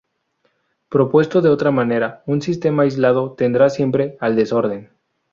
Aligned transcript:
Propuesto 0.89 1.43
de 1.43 1.49
otra 1.49 1.69
manera, 1.69 2.23
un 2.25 2.41
sistema 2.41 2.81
aislado 2.81 3.33
tenderá 3.33 3.69
siempre 3.69 4.17
al 4.19 4.35
desorden. 4.35 4.89